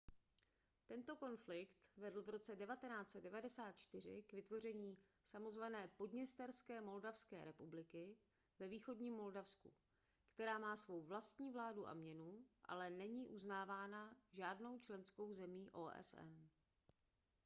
tento 0.89 1.13
konflikt 1.15 1.81
vedl 2.03 2.23
v 2.23 2.29
roce 2.29 2.55
1994 2.55 4.23
k 4.27 4.33
vytvoření 4.33 4.97
samozvané 5.23 5.87
podněsterské 5.97 6.81
moldavské 6.81 7.45
republiky 7.45 8.17
ve 8.59 8.67
východním 8.67 9.13
moldavsku 9.13 9.71
která 10.33 10.57
má 10.57 10.75
svou 10.75 11.01
vlastní 11.03 11.51
vládu 11.51 11.87
a 11.87 11.93
měnu 11.93 12.45
ale 12.65 12.89
není 12.89 13.27
uznávána 13.27 14.15
žádnou 14.31 14.79
členskou 14.79 15.33
zemí 15.33 15.69
osn 15.71 16.47